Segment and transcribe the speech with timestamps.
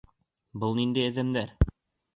[0.63, 1.57] Был ниндәй әҙәмдәр?